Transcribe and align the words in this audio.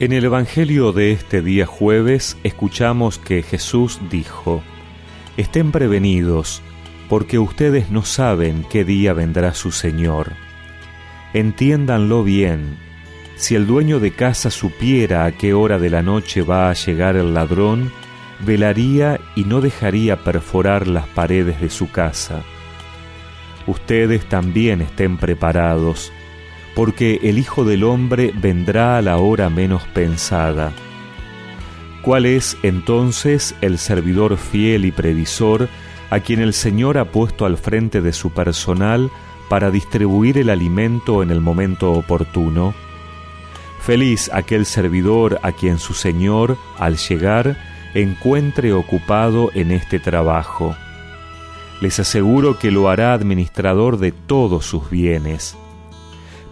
En 0.00 0.12
el 0.12 0.24
Evangelio 0.24 0.92
de 0.92 1.10
este 1.10 1.42
día 1.42 1.66
jueves 1.66 2.36
escuchamos 2.44 3.18
que 3.18 3.42
Jesús 3.42 3.98
dijo, 4.08 4.62
Estén 5.36 5.72
prevenidos, 5.72 6.62
porque 7.08 7.40
ustedes 7.40 7.90
no 7.90 8.04
saben 8.04 8.64
qué 8.70 8.84
día 8.84 9.12
vendrá 9.12 9.54
su 9.54 9.72
Señor. 9.72 10.34
Entiéndanlo 11.34 12.22
bien, 12.22 12.78
si 13.34 13.56
el 13.56 13.66
dueño 13.66 13.98
de 13.98 14.12
casa 14.12 14.52
supiera 14.52 15.24
a 15.24 15.32
qué 15.32 15.52
hora 15.52 15.80
de 15.80 15.90
la 15.90 16.02
noche 16.02 16.42
va 16.42 16.70
a 16.70 16.74
llegar 16.74 17.16
el 17.16 17.34
ladrón, 17.34 17.90
velaría 18.38 19.18
y 19.34 19.42
no 19.42 19.60
dejaría 19.60 20.22
perforar 20.22 20.86
las 20.86 21.08
paredes 21.08 21.60
de 21.60 21.70
su 21.70 21.90
casa. 21.90 22.44
Ustedes 23.66 24.24
también 24.26 24.80
estén 24.80 25.16
preparados, 25.16 26.12
porque 26.78 27.18
el 27.24 27.40
Hijo 27.40 27.64
del 27.64 27.82
Hombre 27.82 28.32
vendrá 28.40 28.98
a 28.98 29.02
la 29.02 29.16
hora 29.16 29.50
menos 29.50 29.82
pensada. 29.94 30.70
¿Cuál 32.02 32.24
es 32.24 32.56
entonces 32.62 33.56
el 33.62 33.78
servidor 33.78 34.36
fiel 34.36 34.84
y 34.84 34.92
previsor 34.92 35.68
a 36.08 36.20
quien 36.20 36.38
el 36.38 36.52
Señor 36.52 36.96
ha 36.96 37.06
puesto 37.06 37.46
al 37.46 37.56
frente 37.56 38.00
de 38.00 38.12
su 38.12 38.30
personal 38.30 39.10
para 39.48 39.72
distribuir 39.72 40.38
el 40.38 40.50
alimento 40.50 41.24
en 41.24 41.32
el 41.32 41.40
momento 41.40 41.90
oportuno? 41.94 42.74
Feliz 43.80 44.30
aquel 44.32 44.64
servidor 44.64 45.40
a 45.42 45.50
quien 45.50 45.80
su 45.80 45.94
Señor, 45.94 46.56
al 46.78 46.96
llegar, 46.96 47.58
encuentre 47.94 48.72
ocupado 48.72 49.50
en 49.52 49.72
este 49.72 49.98
trabajo. 49.98 50.76
Les 51.80 51.98
aseguro 51.98 52.56
que 52.56 52.70
lo 52.70 52.88
hará 52.88 53.14
administrador 53.14 53.98
de 53.98 54.12
todos 54.12 54.64
sus 54.64 54.88
bienes. 54.88 55.56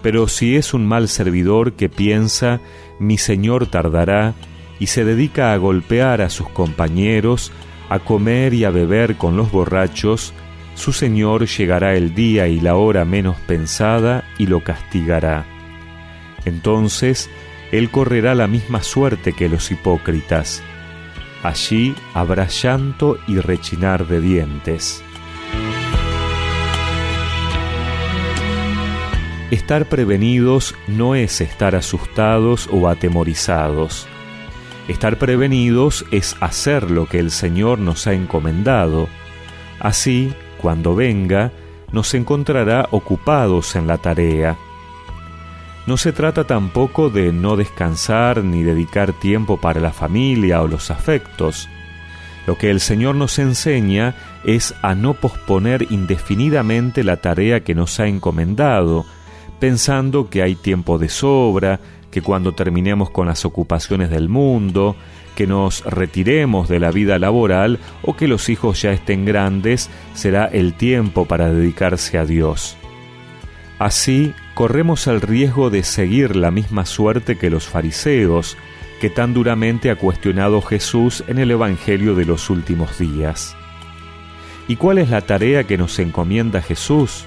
Pero 0.06 0.28
si 0.28 0.54
es 0.54 0.72
un 0.72 0.86
mal 0.86 1.08
servidor 1.08 1.72
que 1.72 1.88
piensa, 1.88 2.60
mi 3.00 3.18
señor 3.18 3.66
tardará, 3.66 4.34
y 4.78 4.86
se 4.86 5.04
dedica 5.04 5.52
a 5.52 5.56
golpear 5.56 6.22
a 6.22 6.30
sus 6.30 6.48
compañeros, 6.48 7.50
a 7.88 7.98
comer 7.98 8.54
y 8.54 8.62
a 8.62 8.70
beber 8.70 9.16
con 9.16 9.36
los 9.36 9.50
borrachos, 9.50 10.32
su 10.76 10.92
señor 10.92 11.48
llegará 11.48 11.96
el 11.96 12.14
día 12.14 12.46
y 12.46 12.60
la 12.60 12.76
hora 12.76 13.04
menos 13.04 13.36
pensada 13.48 14.22
y 14.38 14.46
lo 14.46 14.62
castigará. 14.62 15.44
Entonces 16.44 17.28
él 17.72 17.90
correrá 17.90 18.36
la 18.36 18.46
misma 18.46 18.84
suerte 18.84 19.32
que 19.32 19.48
los 19.48 19.72
hipócritas. 19.72 20.62
Allí 21.42 21.96
habrá 22.14 22.46
llanto 22.46 23.18
y 23.26 23.40
rechinar 23.40 24.06
de 24.06 24.20
dientes. 24.20 25.02
Estar 29.56 29.86
prevenidos 29.86 30.74
no 30.86 31.14
es 31.14 31.40
estar 31.40 31.74
asustados 31.76 32.68
o 32.70 32.88
atemorizados. 32.88 34.06
Estar 34.86 35.16
prevenidos 35.16 36.04
es 36.10 36.36
hacer 36.40 36.90
lo 36.90 37.06
que 37.06 37.18
el 37.18 37.30
Señor 37.30 37.78
nos 37.78 38.06
ha 38.06 38.12
encomendado. 38.12 39.08
Así, 39.80 40.30
cuando 40.58 40.94
venga, 40.94 41.52
nos 41.90 42.12
encontrará 42.12 42.86
ocupados 42.90 43.76
en 43.76 43.86
la 43.86 43.96
tarea. 43.96 44.58
No 45.86 45.96
se 45.96 46.12
trata 46.12 46.44
tampoco 46.44 47.08
de 47.08 47.32
no 47.32 47.56
descansar 47.56 48.44
ni 48.44 48.62
dedicar 48.62 49.14
tiempo 49.14 49.56
para 49.56 49.80
la 49.80 49.94
familia 49.94 50.60
o 50.60 50.68
los 50.68 50.90
afectos. 50.90 51.66
Lo 52.46 52.58
que 52.58 52.70
el 52.70 52.78
Señor 52.78 53.14
nos 53.14 53.38
enseña 53.38 54.16
es 54.44 54.74
a 54.82 54.94
no 54.94 55.14
posponer 55.14 55.86
indefinidamente 55.88 57.02
la 57.02 57.16
tarea 57.16 57.64
que 57.64 57.74
nos 57.74 57.98
ha 58.00 58.06
encomendado, 58.06 59.06
pensando 59.58 60.28
que 60.28 60.42
hay 60.42 60.54
tiempo 60.54 60.98
de 60.98 61.08
sobra, 61.08 61.80
que 62.10 62.22
cuando 62.22 62.52
terminemos 62.52 63.10
con 63.10 63.26
las 63.26 63.44
ocupaciones 63.44 64.10
del 64.10 64.28
mundo, 64.28 64.96
que 65.34 65.46
nos 65.46 65.84
retiremos 65.84 66.68
de 66.68 66.80
la 66.80 66.90
vida 66.90 67.18
laboral 67.18 67.78
o 68.02 68.16
que 68.16 68.26
los 68.26 68.48
hijos 68.48 68.80
ya 68.82 68.92
estén 68.92 69.24
grandes, 69.24 69.90
será 70.14 70.46
el 70.46 70.74
tiempo 70.74 71.26
para 71.26 71.52
dedicarse 71.52 72.18
a 72.18 72.24
Dios. 72.24 72.76
Así, 73.78 74.32
corremos 74.54 75.06
el 75.06 75.20
riesgo 75.20 75.68
de 75.68 75.82
seguir 75.82 76.34
la 76.34 76.50
misma 76.50 76.86
suerte 76.86 77.36
que 77.36 77.50
los 77.50 77.66
fariseos, 77.66 78.56
que 79.00 79.10
tan 79.10 79.34
duramente 79.34 79.90
ha 79.90 79.96
cuestionado 79.96 80.62
Jesús 80.62 81.22
en 81.28 81.38
el 81.38 81.50
Evangelio 81.50 82.14
de 82.14 82.24
los 82.24 82.48
últimos 82.48 82.98
días. 82.98 83.54
¿Y 84.68 84.76
cuál 84.76 84.96
es 84.98 85.10
la 85.10 85.20
tarea 85.20 85.64
que 85.64 85.76
nos 85.76 85.98
encomienda 85.98 86.62
Jesús? 86.62 87.26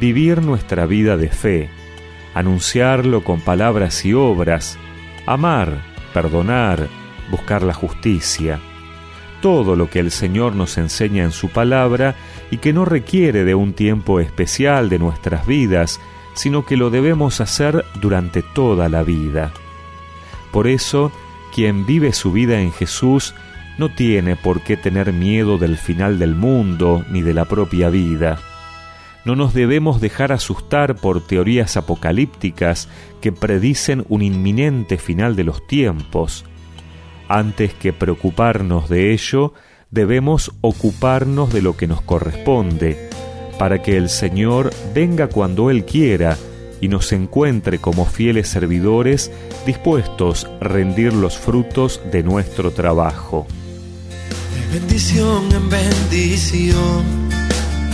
Vivir 0.00 0.42
nuestra 0.42 0.86
vida 0.86 1.16
de 1.16 1.28
fe, 1.28 1.68
anunciarlo 2.34 3.24
con 3.24 3.40
palabras 3.40 4.04
y 4.04 4.12
obras, 4.12 4.78
amar, 5.26 5.82
perdonar, 6.12 6.88
buscar 7.30 7.62
la 7.62 7.74
justicia, 7.74 8.60
todo 9.40 9.76
lo 9.76 9.88
que 9.88 10.00
el 10.00 10.10
Señor 10.10 10.54
nos 10.54 10.78
enseña 10.78 11.24
en 11.24 11.32
su 11.32 11.48
palabra 11.48 12.14
y 12.50 12.58
que 12.58 12.72
no 12.72 12.84
requiere 12.84 13.44
de 13.44 13.54
un 13.54 13.72
tiempo 13.72 14.20
especial 14.20 14.88
de 14.88 14.98
nuestras 14.98 15.46
vidas, 15.46 16.00
sino 16.34 16.66
que 16.66 16.76
lo 16.76 16.90
debemos 16.90 17.40
hacer 17.40 17.84
durante 18.00 18.42
toda 18.42 18.88
la 18.88 19.02
vida. 19.02 19.52
Por 20.52 20.66
eso, 20.66 21.12
quien 21.54 21.86
vive 21.86 22.12
su 22.12 22.32
vida 22.32 22.60
en 22.60 22.72
Jesús 22.72 23.34
no 23.78 23.88
tiene 23.88 24.36
por 24.36 24.62
qué 24.62 24.76
tener 24.76 25.12
miedo 25.12 25.58
del 25.58 25.76
final 25.76 26.18
del 26.18 26.34
mundo 26.34 27.04
ni 27.10 27.22
de 27.22 27.34
la 27.34 27.46
propia 27.46 27.88
vida 27.88 28.38
no 29.26 29.34
nos 29.34 29.54
debemos 29.54 30.00
dejar 30.00 30.30
asustar 30.30 30.94
por 30.94 31.26
teorías 31.26 31.76
apocalípticas 31.76 32.88
que 33.20 33.32
predicen 33.32 34.06
un 34.08 34.22
inminente 34.22 34.98
final 34.98 35.34
de 35.34 35.42
los 35.42 35.66
tiempos. 35.66 36.44
Antes 37.28 37.74
que 37.74 37.92
preocuparnos 37.92 38.88
de 38.88 39.12
ello, 39.12 39.52
debemos 39.90 40.52
ocuparnos 40.60 41.52
de 41.52 41.60
lo 41.60 41.76
que 41.76 41.88
nos 41.88 42.02
corresponde, 42.02 43.10
para 43.58 43.82
que 43.82 43.96
el 43.96 44.10
Señor 44.10 44.70
venga 44.94 45.26
cuando 45.26 45.70
Él 45.70 45.84
quiera 45.84 46.36
y 46.80 46.86
nos 46.86 47.10
encuentre 47.12 47.80
como 47.80 48.06
fieles 48.06 48.46
servidores 48.46 49.32
dispuestos 49.66 50.46
a 50.60 50.64
rendir 50.68 51.12
los 51.12 51.36
frutos 51.36 52.00
de 52.12 52.22
nuestro 52.22 52.70
trabajo. 52.70 53.44
bendición 54.72 55.50
en 55.50 55.68
bendición 55.68 57.25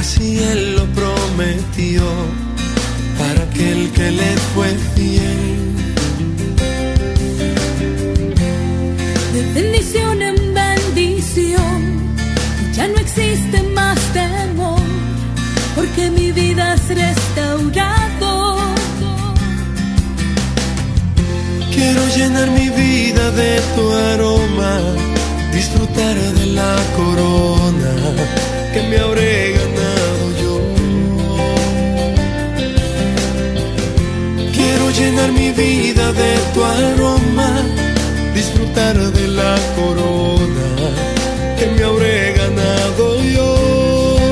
así 0.02 0.36
Él 0.52 0.74
lo 0.74 0.84
prometió 1.00 2.02
para 3.20 3.40
aquel 3.48 3.80
que 3.96 4.10
le 4.10 4.30
fue 4.52 4.68
fiel. 4.94 5.42
De 9.34 9.42
bendición 9.58 10.22
en 10.30 10.38
bendición, 10.62 11.78
ya 12.76 12.88
no 12.88 12.96
existe 12.96 13.62
más 13.78 13.98
temor, 14.12 14.82
porque 15.76 16.10
mi 16.10 16.32
vida 16.32 16.74
es 16.74 16.84
restaurado. 17.04 18.32
Quiero 21.74 22.02
llenar 22.16 22.50
mi 22.50 22.68
vida 22.70 23.24
de 23.42 23.52
tu 23.74 23.84
aroma, 24.10 24.72
llenar 35.02 35.32
mi 35.32 35.50
vida 35.50 36.12
de 36.12 36.32
tu 36.54 36.64
aroma, 36.64 37.50
disfrutar 38.34 38.96
de 38.96 39.28
la 39.28 39.56
corona 39.76 40.88
que 41.58 41.66
me 41.66 41.82
habré 41.82 42.32
ganado 42.32 43.22
yo. 43.22 44.26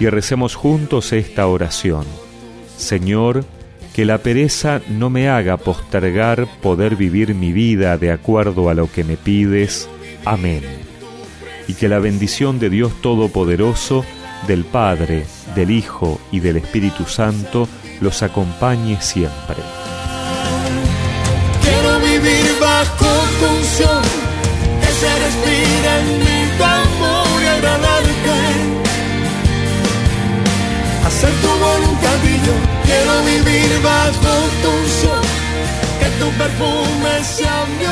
Y 0.00 0.06
recemos 0.08 0.54
juntos 0.54 1.12
esta 1.12 1.46
oración. 1.46 2.04
Señor, 2.76 3.44
que 3.94 4.04
la 4.04 4.18
pereza 4.18 4.80
no 4.88 5.10
me 5.10 5.28
haga 5.28 5.56
postergar 5.56 6.46
poder 6.62 6.96
vivir 6.96 7.34
mi 7.34 7.52
vida 7.52 7.98
de 7.98 8.12
acuerdo 8.12 8.70
a 8.70 8.74
lo 8.74 8.90
que 8.90 9.04
me 9.04 9.16
pides. 9.16 9.88
Amén 10.24 10.88
y 11.68 11.74
que 11.74 11.88
la 11.88 12.00
bendición 12.00 12.58
de 12.58 12.70
Dios 12.70 12.92
Todopoderoso, 13.02 14.04
del 14.46 14.64
Padre, 14.64 15.26
del 15.54 15.70
Hijo 15.70 16.20
y 16.30 16.40
del 16.40 16.56
Espíritu 16.58 17.04
Santo 17.04 17.68
los 18.00 18.22
acompañe 18.22 19.00
siempre. 19.00 19.56
Quiero 21.62 21.98
vivir 22.00 22.56
bajo 22.60 23.06
tu 23.38 23.46
unción, 23.58 24.02
que 24.80 24.92
se 25.00 25.18
respira 25.18 26.00
en 26.00 26.18
mi 26.18 26.38
amor 26.62 27.42
y 27.42 27.46
agradarte. 27.46 28.08
Hacer 31.06 31.32
tu 31.42 31.48
voluntad 31.48 32.18
y 32.24 32.46
yo 32.46 32.54
quiero 32.84 33.22
vivir 33.24 33.82
bajo 33.82 34.34
tu 34.62 34.68
unción, 34.70 35.22
que 36.00 36.08
tu 36.20 36.30
perfume 36.38 37.24
sea 37.24 37.66
mi 37.78 37.86